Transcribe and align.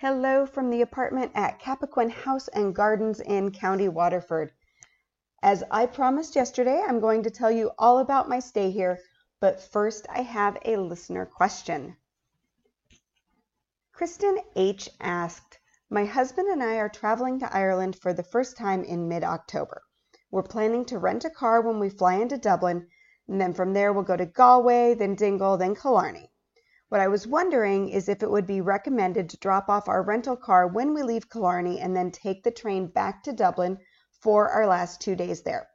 Hello 0.00 0.46
from 0.46 0.70
the 0.70 0.80
apartment 0.80 1.30
at 1.34 1.60
Cappoquin 1.60 2.08
House 2.08 2.48
and 2.48 2.74
Gardens 2.74 3.20
in 3.20 3.50
County 3.50 3.86
Waterford. 3.86 4.50
As 5.42 5.62
I 5.70 5.84
promised 5.84 6.34
yesterday, 6.34 6.82
I'm 6.88 7.00
going 7.00 7.22
to 7.24 7.30
tell 7.30 7.50
you 7.50 7.72
all 7.78 7.98
about 7.98 8.26
my 8.26 8.38
stay 8.38 8.70
here, 8.70 9.00
but 9.40 9.60
first 9.60 10.06
I 10.08 10.22
have 10.22 10.56
a 10.64 10.78
listener 10.78 11.26
question. 11.26 11.98
Kristin 13.94 14.38
H. 14.56 14.88
asked, 15.02 15.58
My 15.90 16.06
husband 16.06 16.48
and 16.48 16.62
I 16.62 16.76
are 16.76 16.88
traveling 16.88 17.38
to 17.40 17.54
Ireland 17.54 17.94
for 17.94 18.14
the 18.14 18.22
first 18.22 18.56
time 18.56 18.82
in 18.82 19.06
mid 19.06 19.22
October. 19.22 19.82
We're 20.30 20.42
planning 20.44 20.86
to 20.86 20.98
rent 20.98 21.26
a 21.26 21.30
car 21.30 21.60
when 21.60 21.78
we 21.78 21.90
fly 21.90 22.14
into 22.14 22.38
Dublin, 22.38 22.86
and 23.28 23.38
then 23.38 23.52
from 23.52 23.74
there 23.74 23.92
we'll 23.92 24.04
go 24.04 24.16
to 24.16 24.24
Galway, 24.24 24.94
then 24.94 25.14
Dingle, 25.14 25.58
then 25.58 25.74
Killarney. 25.74 26.29
What 26.90 27.00
I 27.00 27.06
was 27.06 27.24
wondering 27.24 27.88
is 27.88 28.08
if 28.08 28.20
it 28.20 28.30
would 28.32 28.48
be 28.48 28.60
recommended 28.60 29.30
to 29.30 29.36
drop 29.36 29.68
off 29.68 29.88
our 29.88 30.02
rental 30.02 30.36
car 30.36 30.66
when 30.66 30.92
we 30.92 31.04
leave 31.04 31.30
Killarney 31.30 31.78
and 31.78 31.94
then 31.94 32.10
take 32.10 32.42
the 32.42 32.50
train 32.50 32.88
back 32.88 33.22
to 33.22 33.32
Dublin 33.32 33.78
for 34.10 34.48
our 34.48 34.66
last 34.66 35.00
two 35.00 35.14
days 35.14 35.42
there. 35.42 35.68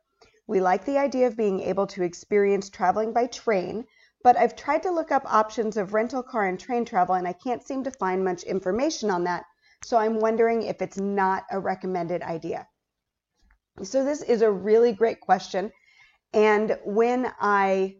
We 0.45 0.59
like 0.59 0.83
the 0.83 0.97
idea 0.97 1.27
of 1.27 1.37
being 1.37 1.61
able 1.61 1.87
to 1.87 2.03
experience 2.03 2.69
traveling 2.69 3.13
by 3.13 3.27
train, 3.27 3.85
but 4.23 4.35
I've 4.35 4.57
tried 4.57 4.83
to 4.83 4.91
look 4.91 5.09
up 5.09 5.23
options 5.25 5.77
of 5.77 5.93
rental 5.93 6.21
car 6.21 6.47
and 6.47 6.59
train 6.59 6.83
travel 6.83 7.15
and 7.15 7.25
I 7.25 7.33
can't 7.33 7.65
seem 7.65 7.85
to 7.85 7.91
find 7.91 8.21
much 8.21 8.43
information 8.43 9.09
on 9.09 9.23
that. 9.23 9.45
So 9.85 9.95
I'm 9.95 10.19
wondering 10.19 10.63
if 10.63 10.81
it's 10.81 10.97
not 10.97 11.45
a 11.49 11.61
recommended 11.61 12.23
idea. 12.23 12.67
So 13.83 14.03
this 14.03 14.21
is 14.21 14.41
a 14.41 14.51
really 14.51 14.91
great 14.91 15.21
question. 15.21 15.71
And 16.33 16.77
when 16.83 17.31
I 17.39 17.95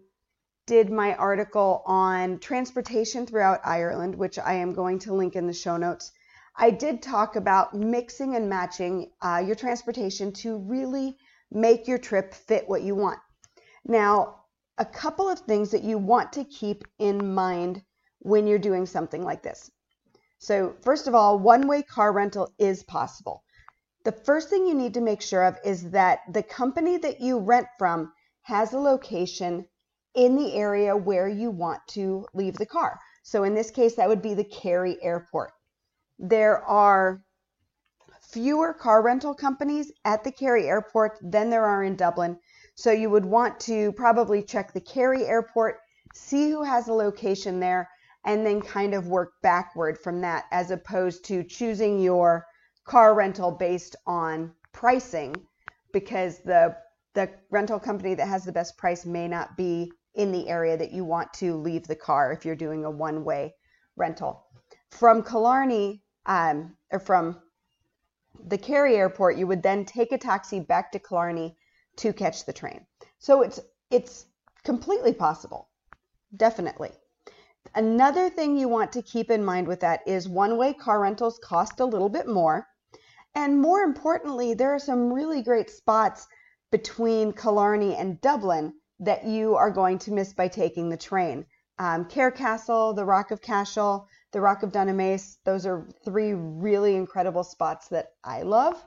did 0.67 0.91
my 0.91 1.13
article 1.15 1.83
on 1.85 2.39
transportation 2.39 3.25
throughout 3.25 3.61
Ireland, 3.63 4.15
which 4.15 4.39
I 4.39 4.53
am 4.53 4.73
going 4.73 4.99
to 4.99 5.13
link 5.13 5.35
in 5.35 5.45
the 5.45 5.53
show 5.53 5.77
notes, 5.77 6.11
I 6.55 6.71
did 6.71 7.01
talk 7.01 7.35
about 7.35 7.73
mixing 7.73 8.35
and 8.35 8.49
matching 8.49 9.11
uh, 9.21 9.43
your 9.45 9.55
transportation 9.55 10.31
to 10.33 10.57
really 10.57 11.17
make 11.51 11.87
your 11.87 11.97
trip 11.97 12.33
fit 12.33 12.67
what 12.67 12.81
you 12.81 12.95
want. 12.95 13.19
Now, 13.85 14.45
a 14.77 14.85
couple 14.85 15.29
of 15.29 15.39
things 15.39 15.71
that 15.71 15.83
you 15.83 15.97
want 15.97 16.33
to 16.33 16.43
keep 16.43 16.83
in 16.97 17.33
mind 17.33 17.83
when 18.19 18.47
you're 18.47 18.57
doing 18.57 18.85
something 18.85 19.23
like 19.23 19.43
this. 19.43 19.69
So, 20.39 20.75
first 20.81 21.07
of 21.07 21.15
all, 21.15 21.37
one 21.39 21.67
way 21.67 21.83
car 21.83 22.11
rental 22.11 22.49
is 22.57 22.83
possible. 22.83 23.43
The 24.03 24.11
first 24.11 24.49
thing 24.49 24.65
you 24.65 24.73
need 24.73 24.93
to 24.95 25.01
make 25.01 25.21
sure 25.21 25.43
of 25.43 25.57
is 25.63 25.91
that 25.91 26.21
the 26.31 26.43
company 26.43 26.97
that 26.97 27.21
you 27.21 27.39
rent 27.39 27.67
from 27.77 28.11
has 28.41 28.73
a 28.73 28.79
location 28.79 29.67
in 30.15 30.35
the 30.35 30.53
area 30.53 30.95
where 30.95 31.27
you 31.27 31.51
want 31.51 31.81
to 31.87 32.25
leave 32.33 32.55
the 32.55 32.65
car. 32.65 32.99
So 33.23 33.43
in 33.43 33.53
this 33.53 33.71
case, 33.71 33.95
that 33.95 34.07
would 34.07 34.21
be 34.21 34.33
the 34.33 34.43
Kerry 34.43 34.97
Airport. 35.01 35.51
There 36.17 36.63
are 36.63 37.21
fewer 38.21 38.73
car 38.73 39.01
rental 39.01 39.33
companies 39.33 39.91
at 40.05 40.23
the 40.23 40.31
Kerry 40.31 40.67
Airport 40.67 41.19
than 41.21 41.49
there 41.49 41.65
are 41.65 41.83
in 41.83 41.95
Dublin. 41.95 42.39
So 42.75 42.91
you 42.91 43.09
would 43.09 43.25
want 43.25 43.59
to 43.61 43.91
probably 43.93 44.41
check 44.41 44.73
the 44.73 44.81
Kerry 44.81 45.25
Airport, 45.25 45.79
see 46.13 46.49
who 46.49 46.63
has 46.63 46.87
a 46.87 46.93
location 46.93 47.59
there, 47.59 47.89
and 48.25 48.45
then 48.45 48.61
kind 48.61 48.93
of 48.93 49.07
work 49.07 49.33
backward 49.41 49.97
from 49.97 50.21
that 50.21 50.45
as 50.51 50.71
opposed 50.71 51.25
to 51.25 51.43
choosing 51.43 51.99
your 51.99 52.45
car 52.83 53.13
rental 53.13 53.51
based 53.51 53.95
on 54.05 54.53
pricing 54.71 55.35
because 55.93 56.39
the 56.39 56.75
the 57.13 57.29
rental 57.49 57.79
company 57.79 58.13
that 58.13 58.27
has 58.27 58.43
the 58.43 58.51
best 58.51 58.77
price 58.77 59.05
may 59.05 59.27
not 59.27 59.55
be 59.55 59.91
in 60.15 60.31
the 60.31 60.47
area 60.47 60.77
that 60.77 60.91
you 60.91 61.03
want 61.03 61.33
to 61.33 61.55
leave 61.55 61.87
the 61.87 61.95
car 61.95 62.31
if 62.31 62.45
you're 62.45 62.55
doing 62.55 62.85
a 62.85 62.89
one 62.89 63.23
way 63.23 63.53
rental. 63.95 64.45
From 64.91 65.23
Killarney, 65.23 66.03
um, 66.25 66.75
or 66.91 66.99
from 66.99 67.41
the 68.47 68.57
Kerry 68.57 68.95
airport, 68.95 69.37
you 69.37 69.47
would 69.47 69.63
then 69.63 69.85
take 69.85 70.11
a 70.11 70.17
taxi 70.17 70.59
back 70.59 70.91
to 70.91 70.99
Killarney 70.99 71.57
to 71.97 72.13
catch 72.13 72.45
the 72.45 72.53
train. 72.53 72.85
So 73.19 73.41
it's 73.41 73.59
it's 73.91 74.25
completely 74.63 75.13
possible. 75.13 75.69
Definitely. 76.35 76.91
Another 77.73 78.29
thing 78.29 78.57
you 78.57 78.67
want 78.67 78.91
to 78.93 79.01
keep 79.01 79.29
in 79.29 79.43
mind 79.43 79.67
with 79.67 79.79
that 79.81 80.01
is 80.07 80.29
one-way 80.29 80.73
car 80.73 81.01
rentals 81.01 81.39
cost 81.43 81.79
a 81.79 81.85
little 81.85 82.09
bit 82.09 82.27
more. 82.27 82.67
And 83.33 83.61
more 83.61 83.81
importantly, 83.81 84.53
there 84.53 84.73
are 84.73 84.79
some 84.79 85.11
really 85.11 85.41
great 85.41 85.69
spots 85.69 86.27
between 86.71 87.33
Killarney 87.33 87.95
and 87.95 88.21
Dublin 88.21 88.73
that 88.99 89.25
you 89.25 89.55
are 89.55 89.71
going 89.71 89.99
to 89.99 90.11
miss 90.11 90.33
by 90.33 90.47
taking 90.47 90.89
the 90.89 90.97
train. 90.97 91.45
Um, 91.77 92.05
Cahir 92.05 92.31
Castle, 92.31 92.93
the 92.93 93.05
Rock 93.05 93.31
of 93.31 93.41
Cashel, 93.41 94.07
the 94.31 94.41
Rock 94.41 94.63
of 94.63 94.71
Dunamace, 94.71 95.37
those 95.43 95.65
are 95.65 95.87
three 96.05 96.33
really 96.33 96.95
incredible 96.95 97.43
spots 97.43 97.89
that 97.89 98.13
I 98.23 98.43
love. 98.43 98.83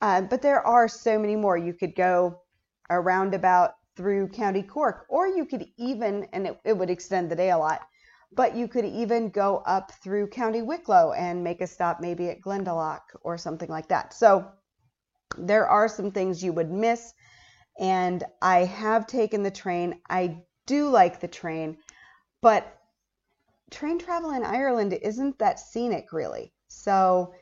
Uh, 0.00 0.22
but 0.22 0.42
there 0.42 0.64
are 0.66 0.88
so 0.88 1.18
many 1.18 1.36
more. 1.36 1.56
You 1.56 1.74
could 1.74 1.94
go 1.94 2.40
around 2.88 3.34
about 3.34 3.74
through 3.96 4.28
County 4.28 4.62
Cork, 4.62 5.04
or 5.08 5.26
you 5.26 5.44
could 5.44 5.66
even, 5.76 6.26
and 6.32 6.46
it, 6.46 6.60
it 6.64 6.78
would 6.78 6.90
extend 6.90 7.30
the 7.30 7.36
day 7.36 7.50
a 7.50 7.58
lot, 7.58 7.80
but 8.32 8.56
you 8.56 8.68
could 8.68 8.84
even 8.84 9.28
go 9.28 9.58
up 9.66 9.92
through 10.02 10.28
County 10.28 10.62
Wicklow 10.62 11.12
and 11.12 11.44
make 11.44 11.60
a 11.60 11.66
stop 11.66 12.00
maybe 12.00 12.28
at 12.30 12.40
Glendalough 12.40 13.00
or 13.22 13.36
something 13.36 13.68
like 13.68 13.88
that. 13.88 14.14
So 14.14 14.46
there 15.36 15.68
are 15.68 15.88
some 15.88 16.12
things 16.12 16.42
you 16.42 16.52
would 16.52 16.70
miss 16.70 17.12
and 17.80 18.22
I 18.42 18.66
have 18.66 19.06
taken 19.06 19.42
the 19.42 19.50
train. 19.50 20.00
I 20.08 20.42
do 20.66 20.88
like 20.90 21.18
the 21.18 21.28
train, 21.28 21.78
but 22.42 22.78
train 23.70 23.98
travel 23.98 24.32
in 24.32 24.44
Ireland 24.44 24.92
isn't 24.92 25.38
that 25.38 25.58
scenic 25.58 26.12
really. 26.12 26.52
So 26.68 27.32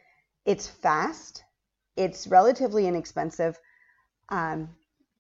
it's 0.46 0.68
fast, 0.68 1.42
it's 1.96 2.28
relatively 2.28 2.86
inexpensive, 2.86 3.58
um, 4.28 4.70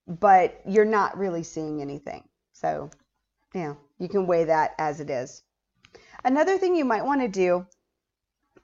but 0.06 0.60
you're 0.66 0.84
not 0.84 1.18
really 1.18 1.42
seeing 1.42 1.82
anything. 1.82 2.22
So, 2.52 2.88
you 3.54 3.62
know, 3.62 3.76
you 3.98 4.08
can 4.08 4.26
weigh 4.26 4.44
that 4.44 4.74
as 4.78 5.00
it 5.00 5.10
is. 5.10 5.42
Another 6.24 6.58
thing 6.58 6.76
you 6.76 6.84
might 6.84 7.04
want 7.04 7.20
to 7.20 7.28
do 7.28 7.66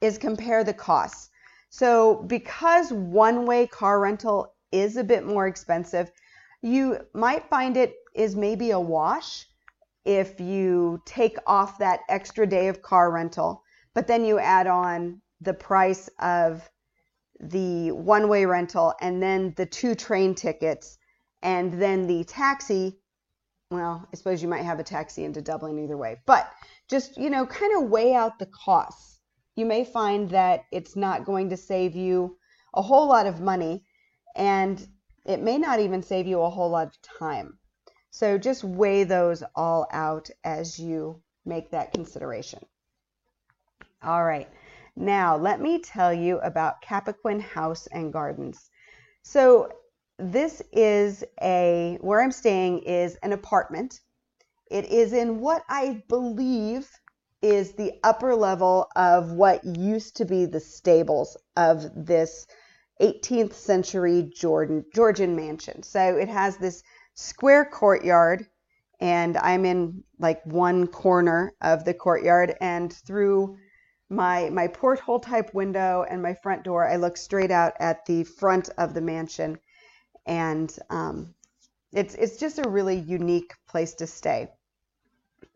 is 0.01 0.19
compare 0.19 0.63
the 0.63 0.73
costs. 0.73 1.31
So, 1.69 2.23
because 2.23 2.93
one 2.93 3.47
way 3.47 3.67
car 3.67 3.99
rental 3.99 4.55
is 4.71 4.97
a 4.97 5.05
bit 5.05 5.27
more 5.27 5.49
expensive, 5.49 6.11
you 6.65 6.99
might 7.13 7.51
find 7.51 7.77
it 7.77 7.95
is 8.15 8.35
maybe 8.35 8.71
a 8.71 8.81
wash 8.81 9.47
if 10.07 10.41
you 10.41 11.03
take 11.05 11.37
off 11.47 11.77
that 11.79 12.01
extra 12.09 12.47
day 12.47 12.69
of 12.69 12.81
car 12.81 13.13
rental, 13.13 13.63
but 13.95 14.07
then 14.07 14.25
you 14.25 14.39
add 14.39 14.67
on 14.67 15.21
the 15.43 15.53
price 15.53 16.09
of 16.19 16.67
the 17.39 17.91
one 17.93 18.29
way 18.31 18.47
rental 18.47 18.95
and 19.03 19.23
then 19.23 19.53
the 19.59 19.67
two 19.67 19.95
train 19.95 20.35
tickets 20.35 20.97
and 21.43 21.75
then 21.75 22.07
the 22.07 22.25
taxi. 22.25 22.99
Well, 23.71 24.09
I 24.11 24.17
suppose 24.17 24.43
you 24.43 24.49
might 24.49 24.63
have 24.63 24.79
a 24.79 24.85
taxi 24.85 25.25
into 25.25 25.43
Dublin 25.43 25.79
either 25.79 25.99
way, 25.99 26.17
but 26.25 26.51
just, 26.89 27.19
you 27.19 27.29
know, 27.29 27.45
kind 27.45 27.77
of 27.77 27.91
weigh 27.91 28.15
out 28.15 28.39
the 28.39 28.47
costs. 28.47 29.21
You 29.55 29.67
may 29.67 29.85
find 29.85 30.31
that 30.31 30.63
it's 30.73 30.97
not 30.97 31.27
going 31.27 31.51
to 31.51 31.59
save 31.59 31.95
you 31.95 32.39
a 32.73 32.81
whole 32.81 33.07
lot 33.07 33.27
of 33.27 33.43
money. 33.43 33.85
And 34.35 34.85
it 35.25 35.41
may 35.41 35.59
not 35.59 35.81
even 35.81 36.03
save 36.03 36.27
you 36.27 36.41
a 36.41 36.51
whole 36.51 36.71
lot 36.71 36.89
of 36.89 37.03
time. 37.03 37.59
So 38.11 38.39
just 38.39 38.62
weigh 38.62 39.05
those 39.05 39.43
all 39.55 39.87
out 39.91 40.31
as 40.45 40.79
you 40.79 41.23
make 41.45 41.71
that 41.71 41.93
consideration. 41.93 42.65
All 44.03 44.25
right, 44.25 44.49
now 44.97 45.37
let 45.37 45.61
me 45.61 45.81
tell 45.81 46.12
you 46.12 46.39
about 46.39 46.83
Cappoquin 46.83 47.41
House 47.41 47.87
and 47.89 48.12
Gardens. 48.12 48.71
So 49.23 49.71
this 50.19 50.62
is 50.73 51.25
a, 51.43 51.99
where 52.01 52.23
I'm 52.23 52.31
staying 52.31 52.81
is 52.81 53.17
an 53.17 53.33
apartment. 53.33 54.01
It 54.71 54.85
is 54.87 55.12
in 55.12 55.41
what 55.41 55.65
I 55.69 56.03
believe 56.09 56.89
is 57.43 57.73
the 57.73 57.93
upper 58.03 58.35
level 58.35 58.88
of 58.97 59.32
what 59.32 59.65
used 59.65 60.17
to 60.17 60.25
be 60.25 60.47
the 60.47 60.61
stables 60.61 61.37
of 61.56 61.91
this 61.94 62.47
18th 63.00 63.55
century 63.55 64.31
Jordan, 64.35 64.85
Georgian 64.94 65.35
mansion. 65.35 65.82
So 65.82 66.17
it 66.17 66.29
has 66.29 66.56
this 66.56 66.82
square 67.14 67.64
courtyard, 67.64 68.46
and 69.00 69.37
I'm 69.37 69.64
in 69.64 70.05
like 70.19 70.44
one 70.46 70.87
corner 70.87 71.52
of 71.61 71.85
the 71.85 71.94
courtyard, 71.94 72.56
and 72.61 72.93
through 72.93 73.56
my 74.08 74.50
my 74.50 74.69
porthole 74.69 75.20
type 75.20 75.52
window 75.55 76.05
and 76.08 76.23
my 76.23 76.35
front 76.35 76.62
door, 76.62 76.88
I 76.88 76.96
look 76.96 77.17
straight 77.17 77.50
out 77.50 77.73
at 77.81 78.06
the 78.06 78.25
front 78.25 78.69
of 78.79 78.94
the 78.94 79.00
mansion, 79.00 79.58
and 80.26 80.75
um, 80.90 81.35
it's 81.93 82.14
it's 82.14 82.37
just 82.37 82.58
a 82.58 82.69
really 82.69 82.99
unique 82.99 83.55
place 83.67 83.94
to 83.94 84.06
stay. 84.06 84.49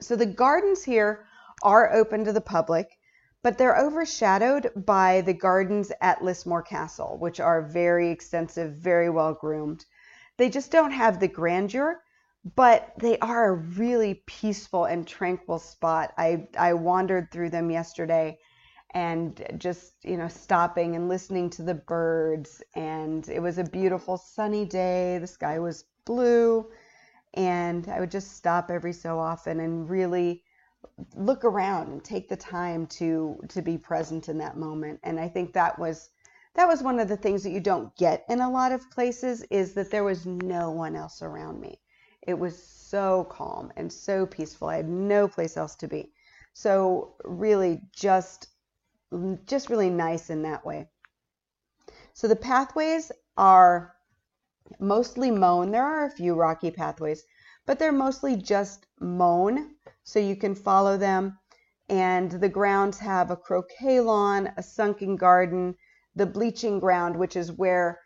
So 0.00 0.16
the 0.16 0.26
gardens 0.26 0.82
here 0.82 1.26
are 1.62 1.92
open 1.92 2.24
to 2.24 2.32
the 2.32 2.40
public 2.40 2.97
but 3.42 3.58
they're 3.58 3.76
overshadowed 3.78 4.70
by 4.74 5.20
the 5.20 5.32
gardens 5.32 5.92
at 6.00 6.22
Lismore 6.22 6.62
Castle, 6.62 7.16
which 7.18 7.40
are 7.40 7.62
very 7.62 8.10
extensive, 8.10 8.72
very 8.74 9.10
well 9.10 9.34
groomed. 9.34 9.84
They 10.36 10.48
just 10.48 10.70
don't 10.70 10.92
have 10.92 11.20
the 11.20 11.28
grandeur, 11.28 12.02
but 12.56 12.92
they 12.98 13.18
are 13.18 13.48
a 13.48 13.56
really 13.56 14.22
peaceful 14.26 14.84
and 14.84 15.06
tranquil 15.06 15.58
spot. 15.58 16.12
I, 16.16 16.48
I 16.58 16.74
wandered 16.74 17.30
through 17.30 17.50
them 17.50 17.70
yesterday 17.70 18.38
and 18.94 19.44
just 19.58 19.92
you 20.02 20.16
know 20.16 20.28
stopping 20.28 20.96
and 20.96 21.08
listening 21.08 21.50
to 21.50 21.62
the 21.62 21.74
birds 21.74 22.62
and 22.74 23.28
it 23.28 23.40
was 23.40 23.58
a 23.58 23.64
beautiful 23.64 24.16
sunny 24.16 24.64
day 24.64 25.18
the 25.18 25.26
sky 25.26 25.58
was 25.58 25.84
blue 26.06 26.66
and 27.34 27.88
i 27.88 28.00
would 28.00 28.10
just 28.10 28.34
stop 28.36 28.70
every 28.70 28.92
so 28.92 29.18
often 29.18 29.60
and 29.60 29.90
really 29.90 30.42
look 31.14 31.44
around 31.44 31.88
and 31.88 32.04
take 32.04 32.28
the 32.28 32.36
time 32.36 32.86
to 32.86 33.38
to 33.48 33.62
be 33.62 33.78
present 33.78 34.28
in 34.28 34.38
that 34.38 34.56
moment 34.56 35.00
and 35.02 35.18
i 35.18 35.28
think 35.28 35.52
that 35.52 35.78
was 35.78 36.10
that 36.54 36.68
was 36.68 36.82
one 36.82 36.98
of 36.98 37.08
the 37.08 37.16
things 37.16 37.42
that 37.42 37.50
you 37.50 37.60
don't 37.60 37.94
get 37.96 38.24
in 38.28 38.40
a 38.40 38.50
lot 38.50 38.72
of 38.72 38.90
places 38.90 39.42
is 39.50 39.74
that 39.74 39.90
there 39.90 40.04
was 40.04 40.26
no 40.26 40.70
one 40.70 40.96
else 40.96 41.22
around 41.22 41.60
me 41.60 41.80
it 42.26 42.38
was 42.38 42.60
so 42.62 43.24
calm 43.30 43.72
and 43.76 43.92
so 43.92 44.26
peaceful 44.26 44.68
i 44.68 44.76
had 44.76 44.88
no 44.88 45.26
place 45.28 45.56
else 45.56 45.74
to 45.76 45.88
be 45.88 46.12
so 46.52 47.14
really 47.24 47.80
just 47.92 48.48
just 49.46 49.70
really 49.70 49.90
nice 49.90 50.30
in 50.30 50.42
that 50.42 50.64
way. 50.64 50.88
So 52.12 52.28
the 52.28 52.36
pathways 52.36 53.12
are 53.36 53.94
mostly 54.78 55.30
mown. 55.30 55.70
There 55.70 55.84
are 55.84 56.04
a 56.04 56.10
few 56.10 56.34
rocky 56.34 56.70
pathways, 56.70 57.24
but 57.68 57.78
they're 57.78 57.92
mostly 57.92 58.34
just 58.34 58.86
mown, 58.98 59.74
so 60.02 60.18
you 60.18 60.34
can 60.34 60.54
follow 60.54 60.96
them. 60.96 61.38
And 61.90 62.30
the 62.30 62.48
grounds 62.48 62.98
have 62.98 63.30
a 63.30 63.36
croquet 63.36 64.00
lawn, 64.00 64.50
a 64.56 64.62
sunken 64.62 65.16
garden, 65.16 65.74
the 66.16 66.24
bleaching 66.24 66.80
ground, 66.80 67.14
which 67.14 67.36
is 67.36 67.52
where 67.52 68.00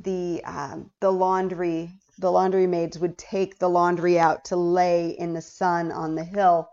the 0.00 0.42
um, 0.44 0.90
the 1.00 1.12
laundry 1.12 1.92
the 2.20 2.32
laundry 2.32 2.66
maids 2.66 2.98
would 2.98 3.18
take 3.18 3.58
the 3.58 3.68
laundry 3.68 4.18
out 4.18 4.46
to 4.46 4.56
lay 4.56 5.10
in 5.10 5.34
the 5.34 5.42
sun 5.42 5.92
on 5.92 6.14
the 6.14 6.24
hill 6.24 6.70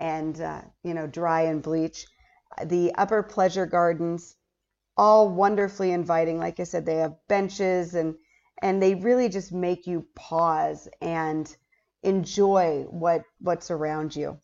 and 0.00 0.40
uh, 0.40 0.62
you 0.82 0.92
know 0.92 1.06
dry 1.06 1.42
and 1.42 1.62
bleach 1.62 2.04
the 2.64 2.92
upper 2.96 3.22
pleasure 3.22 3.66
gardens, 3.66 4.34
all 4.96 5.28
wonderfully 5.28 5.92
inviting. 5.92 6.40
Like 6.40 6.58
I 6.58 6.64
said, 6.64 6.84
they 6.84 6.96
have 6.96 7.14
benches 7.28 7.94
and 7.94 8.16
and 8.60 8.82
they 8.82 8.96
really 8.96 9.28
just 9.28 9.52
make 9.52 9.86
you 9.86 10.04
pause 10.16 10.88
and 11.00 11.56
enjoy 12.06 12.84
what 12.88 13.24
what's 13.40 13.70
around 13.70 14.14
you. 14.16 14.40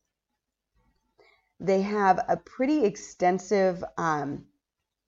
They 1.60 1.82
have 1.82 2.24
a 2.28 2.36
pretty 2.36 2.84
extensive 2.84 3.84
um, 3.96 4.46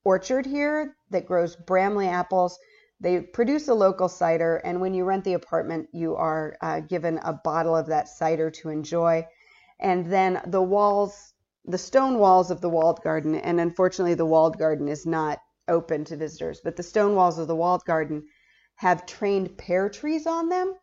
orchard 0.04 0.46
here 0.46 0.96
that 1.10 1.26
grows 1.26 1.56
Bramley 1.56 2.08
apples. 2.08 2.58
They 3.00 3.20
produce 3.20 3.68
a 3.68 3.74
local 3.74 4.08
cider, 4.08 4.56
and 4.58 4.80
when 4.80 4.94
you 4.94 5.04
rent 5.04 5.24
the 5.24 5.34
apartment, 5.34 5.88
you 5.92 6.14
are 6.14 6.56
uh, 6.60 6.80
given 6.80 7.18
a 7.18 7.32
bottle 7.32 7.76
of 7.76 7.86
that 7.88 8.08
cider 8.08 8.50
to 8.52 8.68
enjoy. 8.68 9.26
And 9.80 10.06
then 10.06 10.40
the 10.46 10.62
walls 10.62 11.34
the 11.66 11.78
stone 11.78 12.18
walls 12.18 12.50
of 12.50 12.60
the 12.60 12.68
walled 12.68 13.02
garden, 13.02 13.34
and 13.34 13.58
unfortunately, 13.58 14.14
the 14.14 14.26
walled 14.26 14.58
garden 14.58 14.86
is 14.86 15.06
not 15.06 15.40
open 15.66 16.04
to 16.04 16.16
visitors, 16.16 16.60
but 16.62 16.76
the 16.76 16.82
stone 16.82 17.14
walls 17.14 17.38
of 17.38 17.48
the 17.48 17.56
walled 17.56 17.84
garden 17.86 18.22
have 18.76 19.06
trained 19.06 19.56
pear 19.56 19.88
trees 19.88 20.26
on 20.26 20.50
them. 20.50 20.74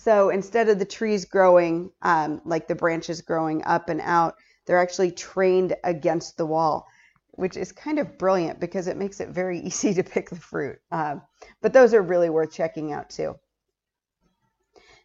So 0.00 0.30
instead 0.30 0.68
of 0.68 0.78
the 0.78 0.84
trees 0.84 1.24
growing, 1.24 1.90
um, 2.02 2.40
like 2.44 2.68
the 2.68 2.76
branches 2.76 3.20
growing 3.20 3.64
up 3.64 3.88
and 3.88 4.00
out, 4.00 4.36
they're 4.64 4.78
actually 4.78 5.10
trained 5.10 5.74
against 5.82 6.36
the 6.36 6.46
wall, 6.46 6.86
which 7.32 7.56
is 7.56 7.72
kind 7.72 7.98
of 7.98 8.16
brilliant 8.16 8.60
because 8.60 8.86
it 8.86 8.96
makes 8.96 9.18
it 9.18 9.30
very 9.30 9.58
easy 9.68 9.92
to 9.94 10.04
pick 10.04 10.30
the 10.30 10.36
fruit. 10.36 10.78
Uh, 10.92 11.16
but 11.60 11.72
those 11.72 11.94
are 11.94 12.00
really 12.00 12.30
worth 12.30 12.52
checking 12.52 12.92
out 12.92 13.10
too. 13.10 13.34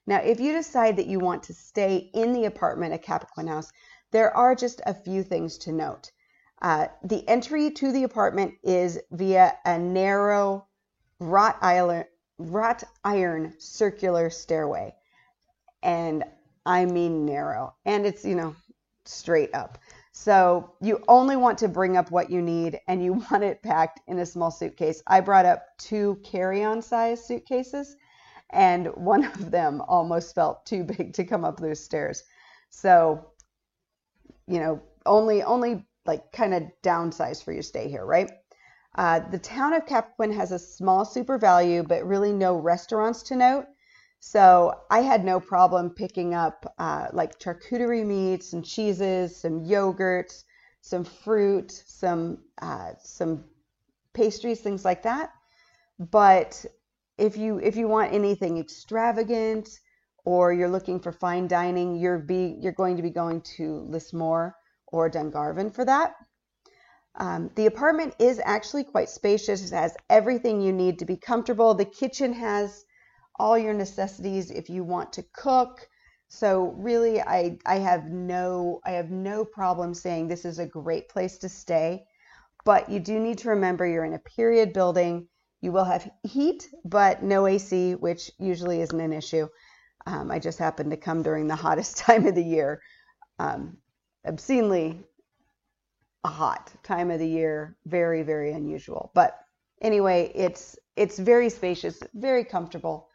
Now, 0.06 0.18
if 0.18 0.40
you 0.40 0.52
decide 0.54 0.98
that 0.98 1.08
you 1.08 1.18
want 1.18 1.42
to 1.44 1.56
stay 1.56 2.12
in 2.14 2.32
the 2.32 2.46
apartment 2.46 2.94
at 2.94 3.04
Cappoquin 3.04 3.48
House, 3.48 3.72
there 4.12 4.36
are 4.38 4.54
just 4.54 4.80
a 4.86 4.94
few 4.94 5.24
things 5.24 5.58
to 5.60 5.72
note. 5.72 6.12
Uh, 6.62 6.90
the 7.04 7.28
entry 7.28 7.72
to 7.72 7.92
the 7.92 8.04
apartment 8.04 8.54
is 8.62 9.00
via 9.10 9.58
a 9.66 9.80
narrow 9.80 10.68
wrought 11.20 11.58
iron, 11.62 12.06
wrought 12.38 12.84
iron 13.04 13.54
circular 13.60 14.30
stairway. 14.30 14.96
And 15.82 16.24
I 16.66 16.86
mean 16.86 17.26
narrow. 17.26 17.76
And 17.86 18.06
it's, 18.06 18.24
you 18.24 18.36
know, 18.36 18.56
straight 19.06 19.54
up. 19.54 19.78
So 20.12 20.76
you 20.80 21.04
only 21.08 21.36
want 21.36 21.58
to 21.60 21.68
bring 21.68 21.98
up 21.98 22.12
what 22.12 22.30
you 22.30 22.42
need 22.42 22.80
and 22.88 23.04
you 23.04 23.14
want 23.32 23.44
it 23.44 23.64
packed 23.64 24.00
in 24.08 24.20
a 24.20 24.26
small 24.26 24.52
suitcase. 24.52 25.02
I 25.08 25.20
brought 25.20 25.46
up 25.46 25.66
two 25.78 26.20
carry 26.24 26.64
on 26.64 26.82
size 26.82 27.26
suitcases, 27.26 27.98
and 28.52 28.88
one 28.96 29.26
of 29.26 29.52
them 29.52 29.82
almost 29.82 30.36
felt 30.36 30.66
too 30.66 30.84
big 30.84 31.14
to 31.14 31.24
come 31.24 31.44
up 31.44 31.60
those 31.60 31.84
stairs. 31.84 32.24
So 32.70 33.26
you 34.48 34.60
know, 34.60 34.82
only 35.06 35.44
only 35.44 35.86
like 36.06 36.32
kind 36.32 36.54
of 36.54 36.64
downsize 36.84 37.44
for 37.44 37.54
your 37.54 37.64
stay 37.64 37.90
here, 37.90 38.06
right? 38.06 38.30
Uh, 38.96 39.20
the 39.32 39.40
town 39.40 39.74
of 39.74 39.86
Cappoquin 39.86 40.34
has 40.36 40.52
a 40.52 40.60
small 40.60 41.06
SuperValu, 41.06 41.88
but 41.88 42.06
really 42.06 42.32
no 42.32 42.56
restaurants 42.56 43.24
to 43.24 43.36
note. 43.36 43.66
So 44.20 44.74
I 44.90 45.00
had 45.02 45.26
no 45.26 45.40
problem 45.40 45.90
picking 45.90 46.34
up 46.34 46.74
uh, 46.78 47.08
like 47.12 47.40
charcuterie 47.40 48.06
meats 48.06 48.54
and 48.54 48.64
cheeses, 48.64 49.36
some 49.36 49.66
yogurts, 49.66 50.44
some 50.82 51.04
fruit, 51.04 51.72
some 51.72 52.38
uh, 52.62 52.92
some 53.02 53.44
pastries, 54.14 54.62
things 54.62 54.86
like 54.86 55.04
that. 55.04 55.32
But 56.00 56.66
if 57.18 57.36
you 57.36 57.60
if 57.60 57.76
you 57.76 57.88
want 57.88 58.14
anything 58.14 58.58
extravagant, 58.58 59.70
or 60.26 60.54
you're 60.54 60.70
looking 60.70 61.00
for 61.00 61.12
fine 61.12 61.48
dining, 61.48 61.96
you're 61.96 62.20
be 62.20 62.58
you're 62.62 62.72
going 62.72 62.96
to 62.98 63.04
be 63.04 63.10
going 63.10 63.42
to 63.58 63.86
Lismore 63.90 64.56
or 64.88 65.10
Dungarvan 65.10 65.74
for 65.74 65.84
that. 65.86 66.16
Um, 67.16 67.52
the 67.56 67.68
apartment 67.68 68.16
is 68.20 68.42
actually 68.44 68.84
quite 68.84 69.10
spacious. 69.10 69.72
It 69.72 69.76
has 69.76 69.96
everything 70.10 70.62
you 70.62 70.74
need 70.74 71.00
to 71.00 71.06
be 71.06 71.18
comfortable. 71.18 71.74
The 71.74 71.86
kitchen 71.86 72.34
has 72.34 72.86
all 73.40 73.58
your 73.58 73.74
necessities 73.74 74.50
if 74.50 74.70
you 74.70 74.84
want 74.84 75.14
to 75.14 75.24
cook. 75.34 75.88
So 76.28 76.74
really, 76.78 77.22
I 77.22 77.60
I 77.66 77.76
have 77.76 78.06
no 78.06 78.82
I 78.84 78.92
have 78.92 79.12
no 79.12 79.46
problem 79.46 79.94
saying 79.94 80.28
this 80.28 80.46
is 80.46 80.58
a 80.58 80.66
great 80.66 81.08
place 81.10 81.38
to 81.40 81.50
stay. 81.50 82.06
But 82.66 82.90
you 82.90 83.00
do 83.00 83.20
need 83.20 83.40
to 83.40 83.50
remember 83.50 83.86
you're 83.86 84.06
in 84.06 84.14
a 84.14 84.20
period 84.20 84.74
building. 84.74 85.28
You 85.62 85.72
will 85.72 85.84
have 85.84 86.10
heat, 86.24 86.68
but 86.84 87.22
no 87.24 87.46
AC, 87.46 87.96
which 87.96 88.32
usually 88.40 88.82
isn't 88.82 89.00
an 89.00 89.14
issue. 89.14 89.48
Um, 90.06 90.32
I 90.32 90.40
just 90.40 90.60
happened 90.60 90.92
to 90.92 90.98
come 90.98 91.22
during 91.22 91.48
the 91.48 91.56
hottest 91.66 91.98
time 91.98 92.26
of 92.26 92.36
the 92.36 92.44
year, 92.44 92.82
um, 93.38 93.78
obscenely 94.26 95.06
hot 96.30 96.72
time 96.84 97.12
of 97.12 97.20
the 97.20 97.28
year, 97.28 97.78
very 97.86 98.24
very 98.24 98.52
unusual. 98.52 99.12
But 99.14 99.40
anyway, 99.82 100.32
it's 100.36 100.78
it's 100.96 101.18
very 101.20 101.50
spacious, 101.50 102.02
very 102.14 102.44
comfortable, 102.44 103.10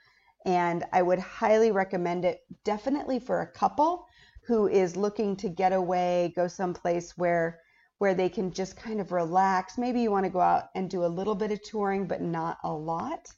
and 0.45 0.85
I 0.93 1.03
would 1.03 1.19
highly 1.19 1.71
recommend 1.71 2.25
it. 2.25 2.41
Definitely 2.65 3.21
for 3.21 3.41
a 3.43 3.53
couple 3.53 4.07
who 4.47 4.67
is 4.67 4.97
looking 4.97 5.37
to 5.37 5.49
get 5.49 5.73
away, 5.73 6.33
go 6.35 6.49
someplace 6.49 7.17
where 7.17 7.61
where 7.99 8.15
they 8.15 8.29
can 8.29 8.53
just 8.53 8.77
kind 8.77 9.01
of 9.01 9.13
relax. 9.13 9.77
Maybe 9.77 10.01
you 10.01 10.11
want 10.11 10.25
to 10.25 10.31
go 10.31 10.41
out 10.41 10.71
and 10.75 10.89
do 10.89 11.05
a 11.05 11.07
little 11.07 11.35
bit 11.35 11.51
of 11.51 11.63
touring, 11.63 12.07
but 12.07 12.23
not 12.23 12.59
a 12.63 12.73
lot. 12.73 13.29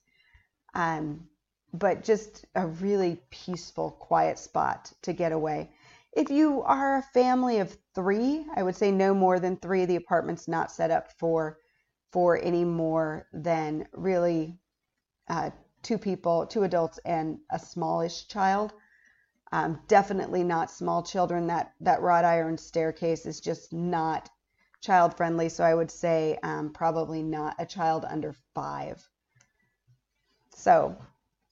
Um, 0.75 1.28
but 1.73 2.04
just 2.04 2.44
a 2.54 2.66
really 2.66 3.23
peaceful, 3.30 3.92
quiet 3.92 4.38
spot 4.38 4.92
to 5.02 5.12
get 5.12 5.33
away. 5.33 5.71
If 6.12 6.31
you 6.31 6.62
are 6.62 6.99
a 6.99 7.02
family 7.02 7.59
of 7.59 7.76
three, 7.95 8.45
I 8.55 8.62
would 8.62 8.76
say 8.76 8.90
no 8.90 9.14
more 9.14 9.38
than 9.38 9.57
three. 9.57 9.85
The 9.85 9.97
apartment's 9.97 10.49
not 10.49 10.73
set 10.73 10.90
up 10.90 11.12
for 11.19 11.59
for 12.12 12.37
any 12.43 12.64
more 12.64 13.29
than 13.33 13.87
really 13.93 14.59
uh, 15.29 15.50
two 15.83 15.97
people, 15.97 16.47
two 16.47 16.64
adults, 16.64 16.99
and 17.05 17.38
a 17.50 17.59
smallish 17.59 18.26
child. 18.26 18.73
Um, 19.52 19.81
definitely 19.87 20.43
not 20.43 20.71
small 20.71 21.02
children. 21.02 21.47
That 21.47 21.73
that 21.81 22.02
wrought 22.02 22.25
iron 22.25 22.59
staircase 22.59 23.26
is 23.26 23.40
just 23.40 23.73
not 23.73 24.29
child 24.81 25.17
friendly. 25.17 25.49
So 25.49 25.62
I 25.62 25.75
would 25.75 25.90
say 25.90 26.38
um, 26.43 26.73
probably 26.73 27.23
not 27.23 27.55
a 27.59 27.67
child 27.67 28.05
under 28.05 28.35
five. 28.55 29.09
So 30.55 30.97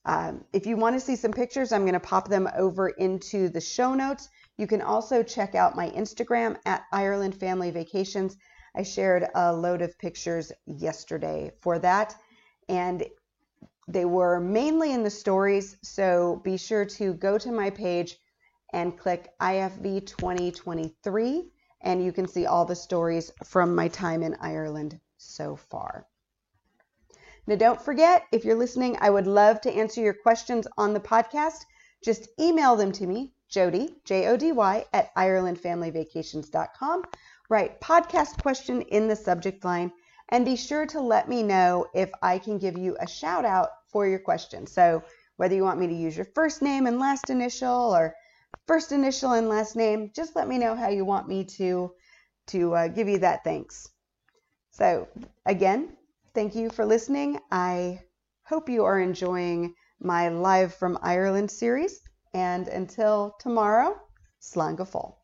um, 0.04 0.44
if 0.52 0.66
you 0.66 0.76
want 0.76 0.96
to 0.96 1.00
see 1.00 1.16
some 1.16 1.32
pictures, 1.32 1.70
I'm 1.70 1.82
going 1.82 1.92
to 1.92 2.00
pop 2.00 2.28
them 2.28 2.48
over 2.56 2.88
into 2.88 3.48
the 3.48 3.60
show 3.60 3.94
notes. 3.94 4.28
You 4.58 4.66
can 4.66 4.82
also 4.82 5.22
check 5.22 5.54
out 5.54 5.76
my 5.76 5.88
Instagram 5.90 6.58
at 6.66 6.84
Ireland 6.92 7.36
Family 7.36 7.70
Vacations. 7.70 8.36
I 8.74 8.82
shared 8.82 9.28
a 9.34 9.54
load 9.54 9.82
of 9.82 9.98
pictures 9.98 10.50
yesterday 10.66 11.52
for 11.60 11.78
that, 11.78 12.16
and 12.68 13.06
they 13.86 14.04
were 14.04 14.40
mainly 14.40 14.92
in 14.92 15.04
the 15.04 15.10
stories. 15.10 15.76
So 15.82 16.40
be 16.44 16.56
sure 16.56 16.84
to 16.84 17.14
go 17.14 17.38
to 17.38 17.52
my 17.52 17.70
page 17.70 18.18
and 18.72 18.98
click 18.98 19.32
IFV 19.40 20.06
2023, 20.06 21.50
and 21.82 22.04
you 22.04 22.12
can 22.12 22.26
see 22.26 22.44
all 22.44 22.64
the 22.64 22.74
stories 22.74 23.30
from 23.44 23.74
my 23.74 23.86
time 23.86 24.22
in 24.24 24.36
Ireland 24.40 24.98
so 25.16 25.54
far. 25.54 26.06
Now, 27.46 27.54
don't 27.54 27.80
forget, 27.80 28.24
if 28.32 28.44
you're 28.44 28.56
listening, 28.56 28.98
I 29.00 29.08
would 29.08 29.26
love 29.26 29.60
to 29.62 29.72
answer 29.72 30.00
your 30.00 30.14
questions 30.14 30.66
on 30.76 30.92
the 30.92 31.00
podcast. 31.00 31.64
Just 32.04 32.28
email 32.38 32.76
them 32.76 32.92
to 32.92 33.06
me, 33.06 33.32
Jody, 33.48 33.96
J 34.04 34.28
O 34.28 34.36
D 34.36 34.52
Y, 34.52 34.84
at 34.92 35.14
IrelandFamilyVacations.com, 35.14 37.04
write 37.48 37.80
podcast 37.80 38.42
question 38.42 38.82
in 38.82 39.08
the 39.08 39.16
subject 39.16 39.64
line 39.64 39.90
and 40.28 40.44
be 40.44 40.56
sure 40.56 40.84
to 40.86 41.00
let 41.00 41.28
me 41.28 41.42
know 41.42 41.86
if 41.94 42.10
I 42.22 42.38
can 42.38 42.58
give 42.58 42.76
you 42.76 42.96
a 43.00 43.06
shout 43.06 43.44
out 43.44 43.70
for 43.88 44.06
your 44.06 44.18
question. 44.18 44.66
So, 44.66 45.02
whether 45.36 45.54
you 45.54 45.62
want 45.62 45.80
me 45.80 45.86
to 45.86 45.94
use 45.94 46.16
your 46.16 46.26
first 46.34 46.60
name 46.60 46.86
and 46.86 46.98
last 46.98 47.30
initial 47.30 47.94
or 47.94 48.14
first 48.66 48.92
initial 48.92 49.32
and 49.32 49.48
last 49.48 49.76
name, 49.76 50.10
just 50.14 50.36
let 50.36 50.48
me 50.48 50.58
know 50.58 50.74
how 50.74 50.88
you 50.88 51.04
want 51.04 51.28
me 51.28 51.44
to 51.44 51.92
to 52.48 52.74
uh, 52.74 52.88
give 52.88 53.08
you 53.08 53.18
that 53.18 53.44
thanks. 53.44 53.88
So, 54.70 55.08
again, 55.46 55.96
thank 56.34 56.54
you 56.54 56.70
for 56.70 56.84
listening. 56.84 57.40
I 57.50 58.02
hope 58.44 58.68
you 58.68 58.84
are 58.84 59.00
enjoying 59.00 59.74
my 60.00 60.28
Live 60.28 60.74
from 60.74 60.98
Ireland 61.02 61.50
series. 61.50 62.00
And 62.34 62.68
until 62.68 63.36
tomorrow, 63.38 64.00
fóill. 64.84 65.17